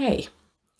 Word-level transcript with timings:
Hei 0.00 0.28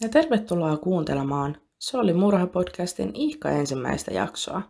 ja 0.01 0.09
tervetuloa 0.09 0.77
kuuntelemaan 0.77 1.57
Se 1.79 1.99
oli 1.99 2.13
murha-podcastin 2.13 3.11
ihka 3.15 3.51
ensimmäistä 3.51 4.15
jaksoa. 4.15 4.63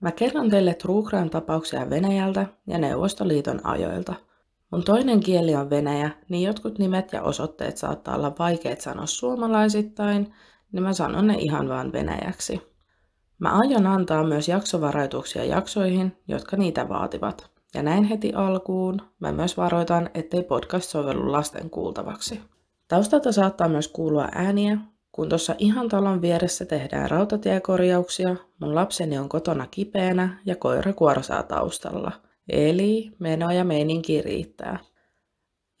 Mä 0.00 0.12
kerron 0.12 0.50
teille 0.50 0.74
True 0.74 1.28
tapauksia 1.30 1.90
Venäjältä 1.90 2.46
ja 2.66 2.78
Neuvostoliiton 2.78 3.66
ajoilta. 3.66 4.14
Mun 4.70 4.84
toinen 4.84 5.20
kieli 5.20 5.54
on 5.54 5.70
venäjä, 5.70 6.10
niin 6.28 6.42
jotkut 6.42 6.78
nimet 6.78 7.12
ja 7.12 7.22
osoitteet 7.22 7.76
saattaa 7.76 8.16
olla 8.16 8.34
vaikeat 8.38 8.80
sanoa 8.80 9.06
suomalaisittain, 9.06 10.34
niin 10.72 10.82
mä 10.82 10.92
sanon 10.92 11.26
ne 11.26 11.34
ihan 11.34 11.68
vaan 11.68 11.92
venäjäksi. 11.92 12.60
Mä 13.38 13.58
aion 13.58 13.86
antaa 13.86 14.24
myös 14.24 14.48
jaksovarajoituksia 14.48 15.44
jaksoihin, 15.44 16.16
jotka 16.28 16.56
niitä 16.56 16.88
vaativat. 16.88 17.50
Ja 17.74 17.82
näin 17.82 18.04
heti 18.04 18.32
alkuun 18.32 19.02
mä 19.20 19.32
myös 19.32 19.56
varoitan, 19.56 20.10
ettei 20.14 20.42
podcast 20.42 20.90
sovellu 20.90 21.32
lasten 21.32 21.70
kuultavaksi. 21.70 22.40
Taustalta 22.88 23.32
saattaa 23.32 23.68
myös 23.68 23.88
kuulua 23.88 24.28
ääniä, 24.34 24.78
kun 25.12 25.28
tuossa 25.28 25.54
ihan 25.58 25.88
talon 25.88 26.22
vieressä 26.22 26.64
tehdään 26.64 27.10
rautatiekorjauksia, 27.10 28.36
mun 28.60 28.74
lapseni 28.74 29.18
on 29.18 29.28
kotona 29.28 29.66
kipeänä 29.66 30.40
ja 30.46 30.56
koira 30.56 30.92
kuorsaa 30.92 31.42
taustalla. 31.42 32.12
Eli 32.48 33.10
meno 33.18 33.50
ja 33.50 33.64
meininki 33.64 34.22
riittää. 34.22 34.78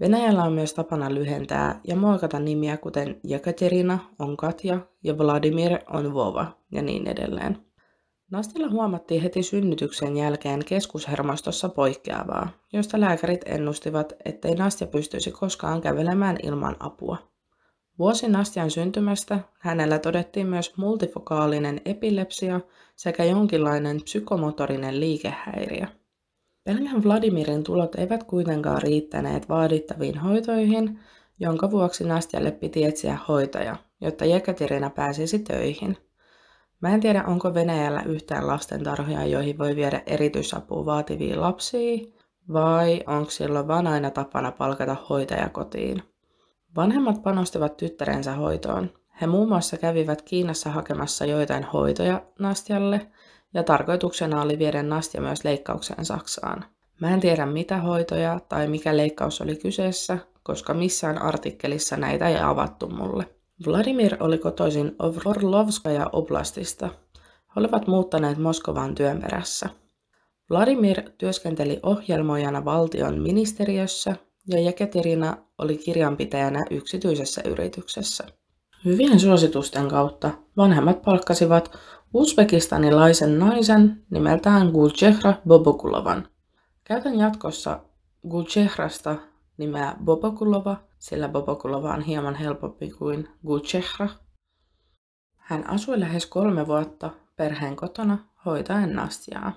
Venäjällä 0.00 0.42
on 0.42 0.52
myös 0.52 0.74
tapana 0.74 1.14
lyhentää 1.14 1.80
ja 1.84 1.96
muokata 1.96 2.38
nimiä 2.38 2.76
kuten 2.76 3.20
Jekaterina 3.24 3.98
on 4.18 4.36
Katja 4.36 4.80
ja 5.04 5.18
Vladimir 5.18 5.78
on 5.90 6.14
Vova 6.14 6.46
ja 6.72 6.82
niin 6.82 7.08
edelleen. 7.08 7.58
Nastilla 8.30 8.70
huomattiin 8.70 9.22
heti 9.22 9.42
synnytyksen 9.42 10.16
jälkeen 10.16 10.64
keskushermostossa 10.64 11.68
poikkeavaa, 11.68 12.48
josta 12.72 13.00
lääkärit 13.00 13.40
ennustivat, 13.46 14.12
ettei 14.24 14.54
Nastia 14.54 14.86
pystyisi 14.86 15.30
koskaan 15.30 15.80
kävelemään 15.80 16.36
ilman 16.42 16.76
apua. 16.80 17.16
Vuosi 17.98 18.28
Nastian 18.28 18.70
syntymästä 18.70 19.38
hänellä 19.58 19.98
todettiin 19.98 20.46
myös 20.46 20.76
multifokaalinen 20.76 21.80
epilepsia 21.84 22.60
sekä 22.96 23.24
jonkinlainen 23.24 24.00
psykomotorinen 24.04 25.00
liikehäiriö. 25.00 25.99
Pelkän 26.64 27.04
Vladimirin 27.04 27.64
tulot 27.64 27.94
eivät 27.94 28.24
kuitenkaan 28.24 28.82
riittäneet 28.82 29.48
vaadittaviin 29.48 30.18
hoitoihin, 30.18 31.00
jonka 31.38 31.70
vuoksi 31.70 32.04
Nastjalle 32.04 32.50
piti 32.50 32.84
etsiä 32.84 33.18
hoitaja, 33.28 33.76
jotta 34.00 34.24
Jekaterina 34.24 34.90
pääsisi 34.90 35.38
töihin. 35.38 35.96
Mä 36.80 36.94
en 36.94 37.00
tiedä, 37.00 37.24
onko 37.26 37.54
Venäjällä 37.54 38.02
yhtään 38.02 38.46
lastentarhoja, 38.46 39.26
joihin 39.26 39.58
voi 39.58 39.76
viedä 39.76 40.02
erityisapua 40.06 40.86
vaativiin 40.86 41.40
lapsiin, 41.40 42.14
vai 42.52 43.02
onko 43.06 43.30
silloin 43.30 43.68
vaan 43.68 43.86
aina 43.86 44.10
tapana 44.10 44.52
palkata 44.52 44.96
hoitaja 45.08 45.48
kotiin. 45.48 46.02
Vanhemmat 46.76 47.22
panostivat 47.22 47.76
tyttärensä 47.76 48.34
hoitoon. 48.34 48.90
He 49.20 49.26
muun 49.26 49.48
muassa 49.48 49.76
kävivät 49.76 50.22
Kiinassa 50.22 50.70
hakemassa 50.70 51.24
joitain 51.24 51.64
hoitoja 51.64 52.22
Nastjalle– 52.38 53.06
ja 53.54 53.62
tarkoituksena 53.62 54.42
oli 54.42 54.58
viedä 54.58 54.82
Nastia 54.82 55.20
myös 55.20 55.44
leikkaukseen 55.44 56.04
Saksaan. 56.04 56.64
Mä 57.00 57.14
en 57.14 57.20
tiedä 57.20 57.46
mitä 57.46 57.76
hoitoja 57.76 58.40
tai 58.48 58.68
mikä 58.68 58.96
leikkaus 58.96 59.40
oli 59.40 59.56
kyseessä, 59.56 60.18
koska 60.42 60.74
missään 60.74 61.22
artikkelissa 61.22 61.96
näitä 61.96 62.28
ei 62.28 62.40
avattu 62.40 62.88
mulle. 62.88 63.26
Vladimir 63.66 64.16
oli 64.20 64.38
kotoisin 64.38 64.96
Orlovskaja 65.24 66.06
oblastista. 66.12 66.86
He 67.16 67.52
olivat 67.56 67.86
muuttaneet 67.86 68.38
Moskovaan 68.38 68.94
työn 68.94 69.20
perässä. 69.20 69.68
Vladimir 70.50 71.02
työskenteli 71.18 71.80
ohjelmoijana 71.82 72.64
valtion 72.64 73.20
ministeriössä 73.22 74.16
ja 74.48 74.60
Jekaterina 74.60 75.36
oli 75.58 75.76
kirjanpitäjänä 75.76 76.64
yksityisessä 76.70 77.42
yrityksessä. 77.44 78.24
Hyvien 78.84 79.20
suositusten 79.20 79.88
kautta 79.88 80.30
vanhemmat 80.56 81.02
palkkasivat 81.02 81.78
uzbekistanilaisen 82.14 83.38
naisen 83.38 84.02
nimeltään 84.10 84.70
Gulchehra 84.70 85.34
Bobokulovan. 85.48 86.28
Käytän 86.84 87.18
jatkossa 87.18 87.80
Gulchehrasta 88.28 89.16
nimeä 89.56 89.94
Bobokulova, 90.04 90.76
sillä 90.98 91.28
Bobokulova 91.28 91.94
on 91.94 92.02
hieman 92.02 92.34
helpompi 92.34 92.90
kuin 92.90 93.28
Gulchehra. 93.46 94.08
Hän 95.36 95.70
asui 95.70 96.00
lähes 96.00 96.26
kolme 96.26 96.66
vuotta 96.66 97.10
perheen 97.36 97.76
kotona 97.76 98.18
hoitaen 98.44 98.94
Nastiaa. 98.94 99.52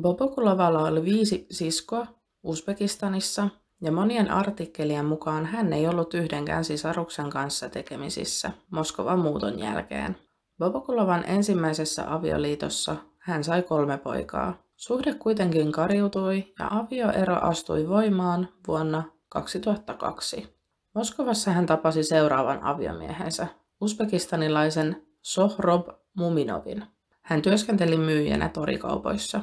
Bobokulovalla 0.00 0.82
oli 0.82 1.04
viisi 1.04 1.46
siskoa 1.50 2.06
Uzbekistanissa 2.42 3.48
ja 3.80 3.92
monien 3.92 4.30
artikkelien 4.30 5.04
mukaan 5.04 5.46
hän 5.46 5.72
ei 5.72 5.88
ollut 5.88 6.14
yhdenkään 6.14 6.64
sisaruksen 6.64 7.30
kanssa 7.30 7.68
tekemisissä 7.68 8.50
Moskovan 8.70 9.18
muuton 9.18 9.58
jälkeen. 9.58 10.25
Bobokulovan 10.58 11.24
ensimmäisessä 11.26 12.14
avioliitossa 12.14 12.96
hän 13.18 13.44
sai 13.44 13.62
kolme 13.62 13.98
poikaa. 13.98 14.54
Suhde 14.76 15.14
kuitenkin 15.14 15.72
kariutui 15.72 16.54
ja 16.58 16.68
avioero 16.70 17.36
astui 17.40 17.88
voimaan 17.88 18.48
vuonna 18.68 19.02
2002. 19.28 20.56
Moskovassa 20.94 21.50
hän 21.50 21.66
tapasi 21.66 22.02
seuraavan 22.04 22.62
aviomiehensä, 22.62 23.46
uzbekistanilaisen 23.80 25.06
Sohrob 25.22 25.88
Muminovin. 26.14 26.84
Hän 27.22 27.42
työskenteli 27.42 27.96
myyjänä 27.96 28.48
torikaupoissa. 28.48 29.40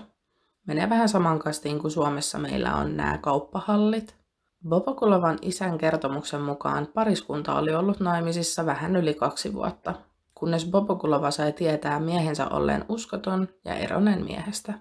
Menee 0.67 0.89
vähän 0.89 1.09
saman 1.09 1.39
kastiin 1.39 1.79
kuin 1.79 1.91
Suomessa 1.91 2.39
meillä 2.39 2.75
on 2.75 2.97
nämä 2.97 3.17
kauppahallit. 3.17 4.15
Bobokulovan 4.69 5.39
isän 5.41 5.77
kertomuksen 5.77 6.41
mukaan 6.41 6.87
pariskunta 6.93 7.55
oli 7.55 7.75
ollut 7.75 7.99
naimisissa 7.99 8.65
vähän 8.65 8.95
yli 8.95 9.13
kaksi 9.13 9.53
vuotta, 9.53 9.93
kunnes 10.43 10.65
Bobokulova 10.65 11.31
sai 11.31 11.53
tietää 11.53 11.99
miehensä 11.99 12.47
olleen 12.47 12.85
uskoton 12.89 13.47
ja 13.65 13.75
eronen 13.75 14.25
miehestä. 14.25 14.73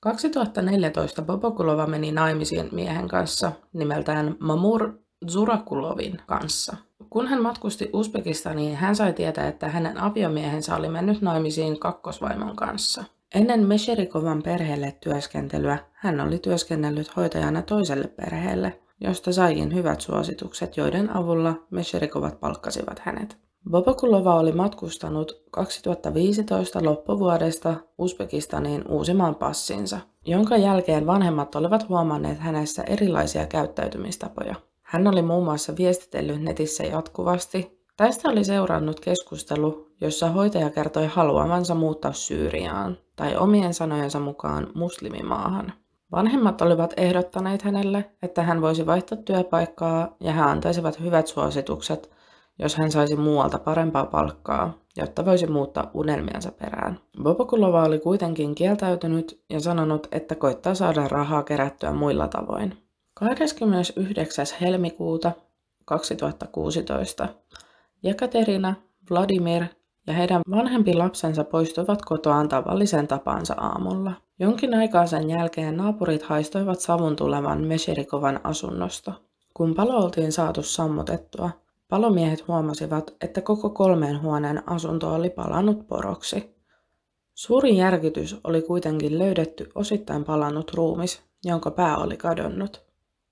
2014 0.00 1.22
Bobokulova 1.22 1.86
meni 1.86 2.12
naimisiin 2.12 2.68
miehen 2.72 3.08
kanssa 3.08 3.52
nimeltään 3.72 4.36
Mamur 4.40 4.92
Zurakulovin 5.30 6.18
kanssa. 6.26 6.76
Kun 7.10 7.26
hän 7.26 7.42
matkusti 7.42 7.90
Uzbekistaniin, 7.92 8.76
hän 8.76 8.96
sai 8.96 9.12
tietää, 9.12 9.48
että 9.48 9.68
hänen 9.68 9.98
aviomiehensä 9.98 10.76
oli 10.76 10.88
mennyt 10.88 11.22
naimisiin 11.22 11.80
kakkosvaimon 11.80 12.56
kanssa. 12.56 13.04
Ennen 13.34 13.66
Mesherikovan 13.66 14.42
perheelle 14.42 14.96
työskentelyä 15.00 15.78
hän 15.92 16.20
oli 16.20 16.38
työskennellyt 16.38 17.16
hoitajana 17.16 17.62
toiselle 17.62 18.08
perheelle, 18.08 18.80
josta 19.00 19.32
saikin 19.32 19.74
hyvät 19.74 20.00
suositukset, 20.00 20.76
joiden 20.76 21.16
avulla 21.16 21.54
Mesherikovat 21.70 22.40
palkkasivat 22.40 22.98
hänet. 22.98 23.42
Bobokulova 23.70 24.34
oli 24.34 24.52
matkustanut 24.52 25.42
2015 25.50 26.84
loppuvuodesta 26.84 27.74
Uzbekistaniin 27.98 28.84
uusimaan 28.88 29.34
passinsa, 29.34 29.98
jonka 30.26 30.56
jälkeen 30.56 31.06
vanhemmat 31.06 31.54
olivat 31.54 31.88
huomanneet 31.88 32.38
hänessä 32.38 32.82
erilaisia 32.82 33.46
käyttäytymistapoja. 33.46 34.54
Hän 34.82 35.06
oli 35.06 35.22
muun 35.22 35.44
muassa 35.44 35.76
viestitellyt 35.76 36.42
netissä 36.42 36.84
jatkuvasti. 36.84 37.82
Tästä 37.96 38.28
oli 38.28 38.44
seurannut 38.44 39.00
keskustelu, 39.00 39.88
jossa 40.00 40.30
hoitaja 40.30 40.70
kertoi 40.70 41.06
haluavansa 41.06 41.74
muuttaa 41.74 42.12
Syyriaan 42.12 42.96
tai 43.16 43.36
omien 43.36 43.74
sanojensa 43.74 44.20
mukaan 44.20 44.66
muslimimaahan. 44.74 45.72
Vanhemmat 46.12 46.62
olivat 46.62 46.94
ehdottaneet 46.96 47.62
hänelle, 47.62 48.10
että 48.22 48.42
hän 48.42 48.60
voisi 48.60 48.86
vaihtaa 48.86 49.18
työpaikkaa 49.18 50.16
ja 50.20 50.32
he 50.32 50.40
antaisivat 50.40 51.00
hyvät 51.00 51.26
suositukset– 51.26 52.10
jos 52.62 52.76
hän 52.76 52.92
saisi 52.92 53.16
muualta 53.16 53.58
parempaa 53.58 54.06
palkkaa, 54.06 54.72
jotta 54.96 55.24
voisi 55.24 55.46
muuttaa 55.46 55.90
unelmiansa 55.94 56.52
perään. 56.52 57.00
Bobokulova 57.22 57.84
oli 57.84 57.98
kuitenkin 57.98 58.54
kieltäytynyt 58.54 59.42
ja 59.50 59.60
sanonut, 59.60 60.06
että 60.12 60.34
koittaa 60.34 60.74
saada 60.74 61.08
rahaa 61.08 61.42
kerättyä 61.42 61.92
muilla 61.92 62.28
tavoin. 62.28 62.78
29. 63.14 64.46
helmikuuta 64.60 65.32
2016 65.84 67.28
Jekaterina, 68.02 68.74
Vladimir 69.10 69.64
ja 70.06 70.12
heidän 70.12 70.40
vanhempi 70.50 70.94
lapsensa 70.94 71.44
poistuivat 71.44 72.04
kotoaan 72.04 72.48
tavallisen 72.48 73.08
tapansa 73.08 73.54
aamulla. 73.54 74.12
Jonkin 74.38 74.74
aikaa 74.74 75.06
sen 75.06 75.30
jälkeen 75.30 75.76
naapurit 75.76 76.22
haistoivat 76.22 76.80
savun 76.80 77.16
tulevan 77.16 77.64
Mesherikovan 77.66 78.40
asunnosta. 78.44 79.12
Kun 79.54 79.74
palo 79.74 80.04
oltiin 80.04 80.32
saatu 80.32 80.62
sammutettua, 80.62 81.50
palomiehet 81.92 82.48
huomasivat, 82.48 83.16
että 83.20 83.40
koko 83.40 83.70
kolmeen 83.70 84.22
huoneen 84.22 84.68
asunto 84.68 85.14
oli 85.14 85.30
palannut 85.30 85.86
poroksi. 85.86 86.54
Suurin 87.34 87.76
järkytys 87.76 88.36
oli 88.44 88.62
kuitenkin 88.62 89.18
löydetty 89.18 89.70
osittain 89.74 90.24
palannut 90.24 90.74
ruumis, 90.74 91.22
jonka 91.44 91.70
pää 91.70 91.96
oli 91.96 92.16
kadonnut. 92.16 92.82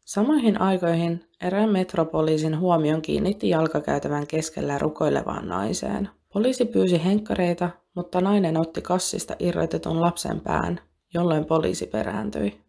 Samoihin 0.04 0.60
aikoihin 0.60 1.24
erään 1.40 1.70
metropoliisin 1.70 2.58
huomion 2.58 3.02
kiinnitti 3.02 3.48
jalkakäytävän 3.48 4.26
keskellä 4.26 4.78
rukoilevaan 4.78 5.48
naiseen. 5.48 6.08
Poliisi 6.32 6.64
pyysi 6.64 7.04
henkkareita, 7.04 7.70
mutta 7.94 8.20
nainen 8.20 8.56
otti 8.56 8.82
kassista 8.82 9.36
irrotetun 9.38 10.00
lapsen 10.00 10.40
pään, 10.40 10.80
jolloin 11.14 11.44
poliisi 11.44 11.86
perääntyi. 11.86 12.60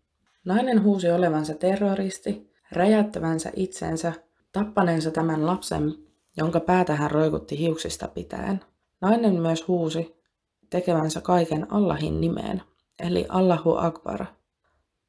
Nainen 0.45 0.83
huusi 0.83 1.11
olevansa 1.11 1.53
terroristi, 1.53 2.51
räjättävänsä 2.71 3.51
itsensä, 3.55 4.13
tappaneensa 4.51 5.11
tämän 5.11 5.45
lapsen, 5.45 5.93
jonka 6.37 6.59
päätä 6.59 6.95
hän 6.95 7.11
roikutti 7.11 7.59
hiuksista 7.59 8.07
pitäen. 8.07 8.59
Nainen 9.01 9.41
myös 9.41 9.67
huusi 9.67 10.15
tekevänsä 10.69 11.21
kaiken 11.21 11.73
Allahin 11.73 12.21
nimeen, 12.21 12.61
eli 12.99 13.25
Allahu 13.29 13.75
Akbar. 13.77 14.25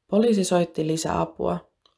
Poliisi 0.07 0.43
soitti 0.43 0.87
lisää 0.87 1.21
apua, 1.21 1.57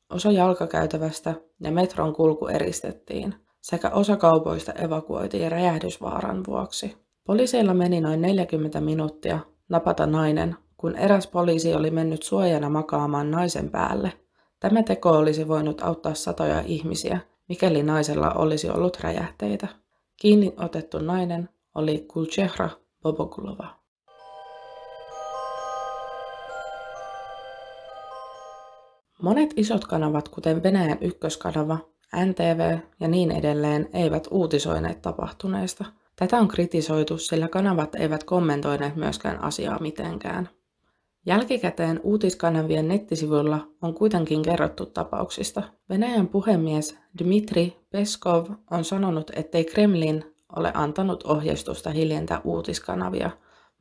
osa 0.09 0.31
jalkakäytävästä 0.31 1.33
ja 1.59 1.71
metron 1.71 2.13
kulku 2.13 2.47
eristettiin, 2.47 3.35
sekä 3.61 3.89
osa 3.89 4.17
kaupoista 4.17 4.73
evakuoitiin 4.73 5.51
räjähdysvaaran 5.51 6.43
vuoksi. 6.47 6.97
Poliiseilla 7.23 7.73
meni 7.73 8.01
noin 8.01 8.21
40 8.21 8.81
minuuttia 8.81 9.39
napata 9.69 10.05
nainen, 10.05 10.55
kun 10.77 10.95
eräs 10.95 11.27
poliisi 11.27 11.73
oli 11.73 11.91
mennyt 11.91 12.23
suojana 12.23 12.69
makaamaan 12.69 13.31
naisen 13.31 13.69
päälle. 13.69 14.13
Tämä 14.59 14.83
teko 14.83 15.09
olisi 15.09 15.47
voinut 15.47 15.81
auttaa 15.81 16.13
satoja 16.13 16.61
ihmisiä, 16.65 17.19
mikäli 17.49 17.83
naisella 17.83 18.31
olisi 18.31 18.69
ollut 18.69 18.99
räjähteitä. 19.01 19.67
Kiinni 20.17 20.53
otettu 20.57 20.99
nainen 20.99 21.49
oli 21.75 22.05
Kulchehra 22.13 22.69
Bobokulova. 23.01 23.85
Monet 29.21 29.53
isot 29.55 29.85
kanavat, 29.85 30.29
kuten 30.29 30.63
Venäjän 30.63 30.97
ykköskanava, 31.01 31.77
NTV 32.25 32.77
ja 32.99 33.07
niin 33.07 33.31
edelleen, 33.31 33.89
eivät 33.93 34.27
uutisoineet 34.31 35.01
tapahtuneesta. 35.01 35.85
Tätä 36.15 36.37
on 36.37 36.47
kritisoitu, 36.47 37.17
sillä 37.17 37.47
kanavat 37.47 37.95
eivät 37.95 38.23
kommentoineet 38.23 38.95
myöskään 38.95 39.43
asiaa 39.43 39.79
mitenkään. 39.79 40.49
Jälkikäteen 41.25 41.99
uutiskanavien 42.03 42.87
nettisivuilla 42.87 43.67
on 43.81 43.93
kuitenkin 43.93 44.41
kerrottu 44.41 44.85
tapauksista. 44.85 45.63
Venäjän 45.89 46.27
puhemies 46.27 46.97
Dmitri 47.23 47.77
Peskov 47.89 48.49
on 48.71 48.83
sanonut, 48.83 49.31
ettei 49.35 49.65
Kremlin 49.65 50.35
ole 50.55 50.71
antanut 50.73 51.23
ohjeistusta 51.23 51.89
hiljentää 51.89 52.41
uutiskanavia, 52.43 53.29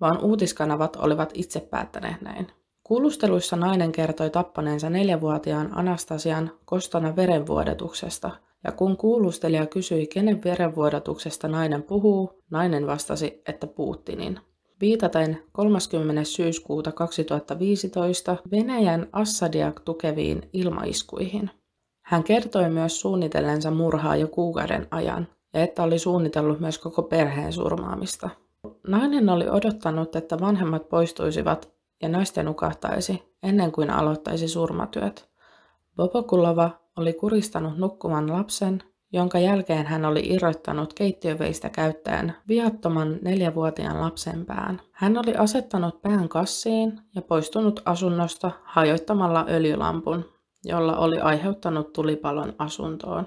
vaan 0.00 0.25
uutiskanavat 0.25 0.96
olivat 0.96 1.31
itse 1.35 1.61
päättäneet 1.61 2.23
näin. 2.23 2.46
Kuulusteluissa 2.82 3.56
nainen 3.56 3.93
kertoi 3.93 4.31
tappaneensa 4.31 4.90
neljävuotiaan 4.90 5.79
Anastasian 5.79 6.50
kostona 6.64 7.17
verenvuodatuksesta, 7.17 8.31
ja 8.64 8.73
kun 8.73 8.97
kuulustelija 8.97 9.67
kysyi, 9.67 10.06
kenen 10.06 10.44
verenvuodatuksesta 10.44 11.49
nainen 11.49 11.82
puhuu, 11.82 12.43
nainen 12.50 12.87
vastasi, 12.87 13.43
että 13.49 13.67
Putinin. 13.67 14.40
Viitaten 14.85 15.43
30. 15.53 16.25
syyskuuta 16.25 16.93
2015 16.93 18.37
Venäjän 18.51 19.09
Assadia 19.13 19.73
tukeviin 19.85 20.51
ilmaiskuihin. 20.53 21.51
Hän 22.03 22.25
kertoi 22.25 22.71
myös 22.71 23.01
suunnitellensa 23.01 23.71
murhaa 23.71 24.17
jo 24.17 24.29
kuukauden 24.29 24.87
ajan, 24.91 25.29
ja 25.55 25.63
että 25.63 25.83
oli 25.83 25.99
suunnitellut 25.99 26.61
myös 26.61 26.79
koko 26.79 27.03
perheen 27.03 27.53
surmaamista. 27.53 28.31
Nainen 28.87 29.29
oli 29.29 29.49
odottanut, 29.49 30.17
että 30.17 30.41
vanhemmat 30.41 30.89
poistuisivat 30.89 31.73
ja 32.03 32.09
naisten 32.09 32.45
nukahtaisi 32.45 33.23
ennen 33.43 33.73
kuin 33.73 33.91
aloittaisi 33.91 34.49
surmatyöt. 34.49 35.29
Bobokulova 35.97 36.71
oli 36.97 37.13
kuristanut 37.13 37.79
nukkuvan 37.79 38.33
lapsen, 38.33 38.83
jonka 39.14 39.38
jälkeen 39.38 39.87
hän 39.87 40.05
oli 40.05 40.20
irrottanut 40.25 40.93
keittiöveistä 40.93 41.70
käyttäen 41.70 42.34
viattoman 42.49 43.19
neljävuotiaan 43.22 44.00
lapsen 44.00 44.46
pään. 44.46 44.81
Hän 44.93 45.19
oli 45.19 45.34
asettanut 45.34 46.02
pään 46.02 46.28
kassiin 46.28 47.00
ja 47.14 47.22
poistunut 47.22 47.82
asunnosta 47.84 48.50
hajoittamalla 48.64 49.46
öljylampun, 49.49 50.25
jolla 50.64 50.96
oli 50.96 51.20
aiheuttanut 51.20 51.93
tulipalon 51.93 52.52
asuntoon. 52.58 53.26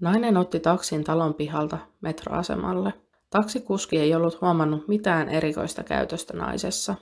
Nainen 0.00 0.36
otti 0.36 0.60
taksin 0.60 1.04
talon 1.04 1.34
pihalta 1.34 1.78
metroasemalle. 2.00 2.92
Taksikuski 3.30 3.98
ei 3.98 4.14
ollut 4.14 4.40
huomannut 4.40 4.88
mitään 4.88 5.28
erikoista 5.28 5.82
käytöstä 5.82 6.36
naisessa. 6.36 6.94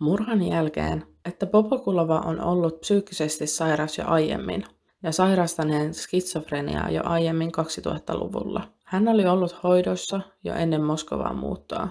Murhan 0.00 0.42
jälkeen, 0.42 1.06
että 1.24 1.46
Popokulova 1.46 2.18
on 2.18 2.40
ollut 2.40 2.80
psyykkisesti 2.80 3.46
sairas 3.46 3.98
jo 3.98 4.04
aiemmin 4.06 4.64
ja 5.02 5.12
sairastaneen 5.12 5.94
skitsofreniaa 5.94 6.90
jo 6.90 7.02
aiemmin 7.04 7.50
2000-luvulla. 7.50 8.68
Hän 8.84 9.08
oli 9.08 9.26
ollut 9.26 9.62
hoidossa 9.62 10.20
jo 10.44 10.54
ennen 10.54 10.82
Moskovaan 10.82 11.36
muuttoa. 11.36 11.88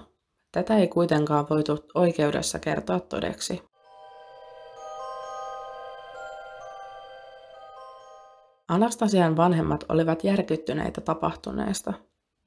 Tätä 0.52 0.76
ei 0.76 0.88
kuitenkaan 0.88 1.46
voitu 1.50 1.78
oikeudessa 1.94 2.58
kertoa 2.58 3.00
todeksi. 3.00 3.62
Anastasian 8.68 9.36
vanhemmat 9.36 9.84
olivat 9.88 10.24
järkyttyneitä 10.24 11.00
tapahtuneesta. 11.00 11.92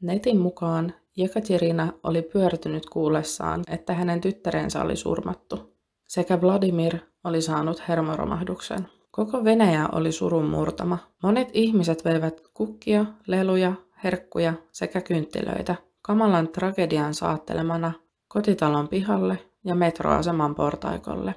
Netin 0.02 0.40
mukaan 0.40 0.94
Jekaterina 1.18 1.94
oli 2.04 2.22
pyörtynyt 2.22 2.86
kuullessaan, 2.86 3.64
että 3.68 3.94
hänen 3.94 4.22
tyttärensä 4.22 4.82
oli 4.82 4.96
surmattu, 4.96 5.76
sekä 6.08 6.42
Vladimir 6.42 6.98
oli 7.24 7.42
saanut 7.42 7.88
hermoromahduksen. 7.88 8.95
Koko 9.16 9.44
Venäjä 9.44 9.90
oli 9.92 10.12
surun 10.12 10.46
murtama. 10.46 10.98
Monet 11.24 11.50
ihmiset 11.54 12.06
veivät 12.06 12.42
kukkia, 12.54 13.06
leluja, 13.28 13.74
herkkuja 14.04 14.54
sekä 14.72 15.02
kynttilöitä 15.02 15.76
kamalan 16.02 16.48
tragedian 16.48 17.14
saattelemana 17.14 17.92
kotitalon 18.28 18.88
pihalle 18.88 19.40
ja 19.64 19.76
metroaseman 19.76 20.56
portaikolle. 20.56 21.36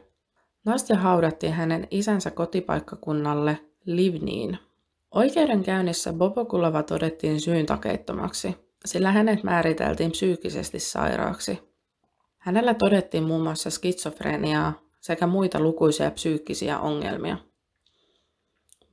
Nastja 0.64 0.97
haudattiin 0.97 1.52
hänen 1.52 1.87
isänsä 1.91 2.31
kotipaikkakunnalle 2.31 3.59
Livniin. 3.85 4.59
Oikeudenkäynnissä 5.11 6.12
Bobokulova 6.12 6.83
todettiin 6.83 7.41
syyntakeittomaksi, 7.41 8.57
sillä 8.85 9.12
hänet 9.12 9.43
määriteltiin 9.43 10.11
psyykkisesti 10.11 10.81
sairaaksi. 10.81 11.59
Hänellä 12.38 12.75
todettiin 12.75 13.25
muun 13.25 13.43
muassa 13.43 13.71
skitsofreniaa 13.71 14.73
sekä 15.00 15.26
muita 15.26 15.61
lukuisia 15.61 16.11
psyykkisiä 16.11 16.79
ongelmia. 16.79 17.48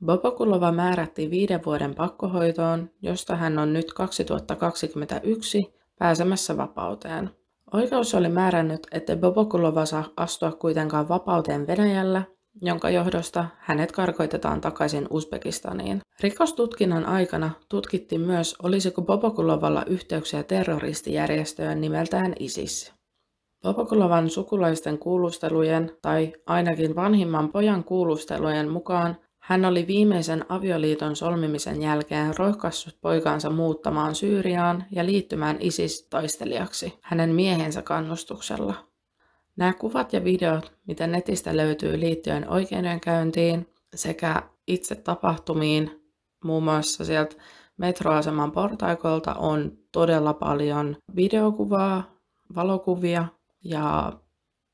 Bobokulova 0.06 0.72
määrättiin 0.72 1.30
viiden 1.30 1.64
vuoden 1.66 1.94
pakkohoitoon, 1.94 2.90
josta 3.02 3.36
hän 3.36 3.58
on 3.58 3.72
nyt 3.72 3.92
2021 3.92 5.74
pääsemässä 5.98 6.56
vapauteen. 6.56 7.30
Oikeus 7.72 8.14
oli 8.14 8.28
määrännyt, 8.28 8.86
että 8.92 9.16
Bobokulova 9.16 9.86
saa 9.86 10.04
astua 10.16 10.52
kuitenkaan 10.52 11.08
vapauteen 11.08 11.66
Venäjällä 11.66 12.22
jonka 12.62 12.90
johdosta 12.90 13.46
hänet 13.58 13.92
karkoitetaan 13.92 14.60
takaisin 14.60 15.06
Uzbekistaniin. 15.10 16.00
Rikostutkinnan 16.20 17.06
aikana 17.06 17.50
tutkittiin 17.68 18.20
myös, 18.20 18.56
olisiko 18.62 19.02
Bobokulovalla 19.02 19.84
yhteyksiä 19.84 20.42
terroristijärjestöön 20.42 21.80
nimeltään 21.80 22.34
ISIS. 22.38 22.94
Bobokulovan 23.62 24.30
sukulaisten 24.30 24.98
kuulustelujen, 24.98 25.92
tai 26.02 26.32
ainakin 26.46 26.96
vanhimman 26.96 27.52
pojan 27.52 27.84
kuulustelujen 27.84 28.68
mukaan, 28.68 29.16
hän 29.46 29.64
oli 29.64 29.86
viimeisen 29.86 30.44
avioliiton 30.48 31.16
solmimisen 31.16 31.82
jälkeen 31.82 32.36
rohkaissut 32.38 32.98
poikansa 33.00 33.50
muuttamaan 33.50 34.14
Syyriaan 34.14 34.84
ja 34.90 35.06
liittymään 35.06 35.56
ISIS-taistelijaksi 35.60 36.98
hänen 37.02 37.34
miehensä 37.34 37.82
kannustuksella. 37.82 38.74
Nämä 39.56 39.72
kuvat 39.72 40.12
ja 40.12 40.24
videot, 40.24 40.72
mitä 40.86 41.06
netistä 41.06 41.56
löytyy 41.56 42.00
liittyen 42.00 42.50
oikeudenkäyntiin 42.50 43.68
sekä 43.94 44.42
itse 44.66 44.94
tapahtumiin, 44.94 46.02
muun 46.44 46.62
muassa 46.62 47.04
sieltä 47.04 47.36
metroaseman 47.76 48.52
portaikolta 48.52 49.34
on 49.34 49.78
todella 49.92 50.34
paljon 50.34 50.96
videokuvaa, 51.16 52.10
valokuvia 52.54 53.26
ja 53.64 54.12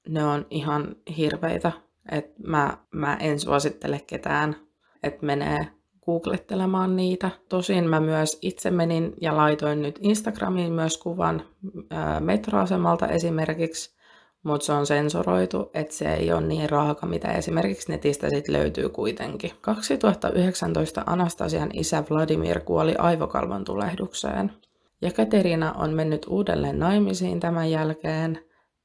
ne 0.08 0.24
on 0.24 0.46
ihan 0.50 0.96
hirveitä. 1.16 1.72
Et 2.10 2.38
mä, 2.38 2.78
mä 2.90 3.16
en 3.20 3.40
suosittele 3.40 4.00
ketään, 4.06 4.56
että 5.02 5.26
menee 5.26 5.68
googlettelemaan 6.04 6.96
niitä. 6.96 7.30
Tosin 7.48 7.88
mä 7.88 8.00
myös 8.00 8.38
itse 8.42 8.70
menin 8.70 9.14
ja 9.20 9.36
laitoin 9.36 9.82
nyt 9.82 9.98
Instagramiin 10.02 10.72
myös 10.72 10.98
kuvan 10.98 11.42
metroasemalta 12.20 13.08
esimerkiksi, 13.08 13.96
mutta 14.42 14.66
se 14.66 14.72
on 14.72 14.86
sensoroitu, 14.86 15.70
että 15.74 15.94
se 15.94 16.14
ei 16.14 16.32
ole 16.32 16.40
niin 16.40 16.70
raaka, 16.70 17.06
mitä 17.06 17.32
esimerkiksi 17.32 17.92
netistä 17.92 18.28
sit 18.30 18.48
löytyy 18.48 18.88
kuitenkin. 18.88 19.50
2019 19.60 21.02
Anastasian 21.06 21.70
isä 21.72 22.04
Vladimir 22.10 22.60
kuoli 22.60 22.94
aivokalvon 22.98 23.64
tulehdukseen. 23.64 24.52
Ja 25.02 25.12
Katerina 25.12 25.72
on 25.72 25.92
mennyt 25.92 26.26
uudelleen 26.28 26.78
naimisiin 26.78 27.40
tämän 27.40 27.70
jälkeen, 27.70 28.38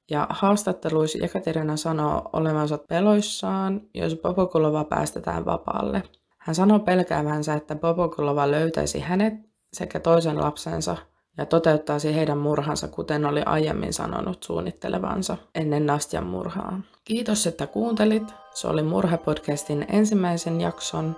ja 0.09 0.27
haastatteluissa 0.29 1.17
Jekaterina 1.17 1.77
sanoo 1.77 2.29
olevansa 2.33 2.77
peloissaan, 2.77 3.81
jos 3.93 4.15
Bobokulova 4.15 4.83
päästetään 4.83 5.45
vapaalle. 5.45 6.03
Hän 6.37 6.55
sanoo 6.55 6.79
pelkäävänsä, 6.79 7.53
että 7.53 7.75
Bobokulova 7.75 8.51
löytäisi 8.51 8.99
hänet 8.99 9.33
sekä 9.73 9.99
toisen 9.99 10.41
lapsensa 10.41 10.97
ja 11.37 11.45
toteuttaisi 11.45 12.15
heidän 12.15 12.37
murhansa, 12.37 12.87
kuten 12.87 13.25
oli 13.25 13.41
aiemmin 13.45 13.93
sanonut 13.93 14.43
suunnittelevansa 14.43 15.37
ennen 15.55 15.85
Nastjan 15.85 16.25
murhaa. 16.25 16.79
Kiitos, 17.03 17.47
että 17.47 17.67
kuuntelit. 17.67 18.33
Se 18.53 18.67
oli 18.67 18.83
Murhapodcastin 18.83 19.85
ensimmäisen 19.89 20.61
jakson 20.61 21.15